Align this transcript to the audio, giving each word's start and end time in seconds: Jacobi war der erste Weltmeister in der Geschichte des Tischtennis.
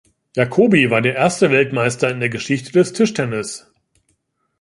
Jacobi 0.35 0.89
war 0.89 1.03
der 1.03 1.13
erste 1.15 1.51
Weltmeister 1.51 2.09
in 2.09 2.19
der 2.19 2.29
Geschichte 2.29 2.71
des 2.71 2.91
Tischtennis. 2.93 3.71